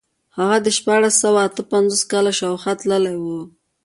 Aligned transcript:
هغه 0.37 0.57
د 0.61 0.67
شپاړس 0.77 1.15
سوه 1.23 1.39
اته 1.47 1.61
پنځوس 1.73 2.01
کال 2.11 2.25
شاوخوا 2.39 2.73
تللی 2.79 3.15
و. 3.19 3.25